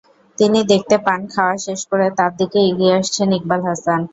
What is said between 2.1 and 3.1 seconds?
তাঁর দিকেই এগিয়ে